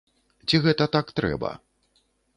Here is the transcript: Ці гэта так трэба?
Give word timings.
Ці 0.49 0.61
гэта 0.63 0.87
так 0.95 1.13
трэба? 1.19 1.51